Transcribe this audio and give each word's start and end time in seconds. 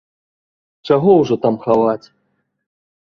Чаго 0.87 1.09
ўжо 1.21 1.35
там 1.43 1.55
хаваць. 1.69 2.03